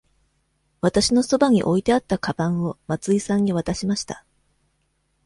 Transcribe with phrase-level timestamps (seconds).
[0.81, 4.25] わたしのそばに置いてあったかばんを松井さんに渡しました。